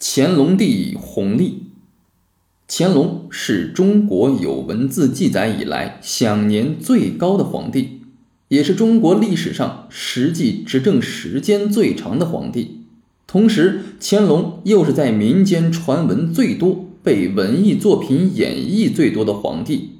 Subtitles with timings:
[0.00, 1.64] 乾隆帝弘历。
[2.68, 8.02] 乾隆是中国有文字记载以来享年最高的皇帝，
[8.46, 12.82] 也是中国历史上实际执政时间最长的皇帝。
[13.26, 19.94] 同时，乾隆又是在民间传闻最多、被文艺作品演绎最多的皇帝。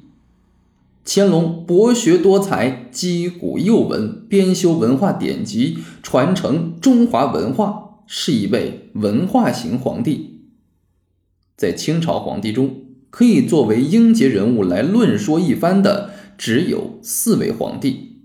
[1.04, 7.87] 乾隆博学多才，击鼓诱文，编修文化典籍，传承中华文化。
[8.10, 10.40] 是一位文化型皇帝，
[11.58, 12.74] 在清朝皇帝中，
[13.10, 18.22] 可以作为英杰人物来论说一番的只有四位皇帝：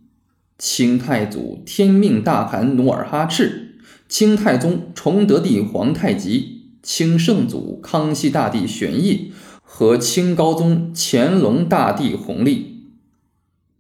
[0.58, 3.76] 清太祖天命大汗努尔哈赤、
[4.08, 12.86] 清太宗崇德帝皇太极、清圣祖康熙大帝玄烨和清高宗乾隆大帝弘历。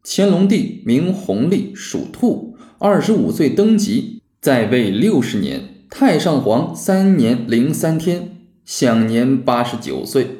[0.03, 5.69] 乾隆帝名弘历，属兔，二十五岁登基，在位六十年。
[5.95, 10.39] 太上皇三年零三天，享年八十九岁。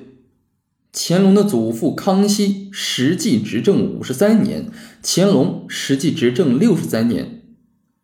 [0.91, 4.71] 乾隆的祖父康熙实际执政五十三年，
[5.03, 7.43] 乾隆实际执政六十三年。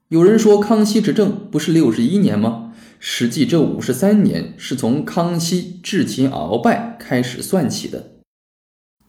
[0.10, 2.72] 有人说康熙执政不是六十一年吗？
[3.00, 8.12] 实际这五十三年是从康熙智擒鳌拜开始算起的。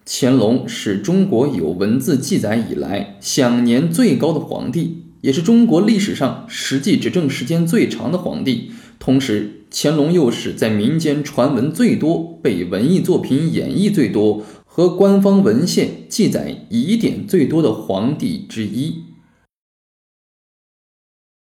[0.06, 5.09] 乾隆是中国有文字记载以来享年最高的皇帝。
[5.20, 19.04] 也是中国历史上实际执政时间最长的皇帝，同时乾隆又是在民间传闻最多、被文艺作品演绎最多和官方文献记载疑点最多的皇帝之一。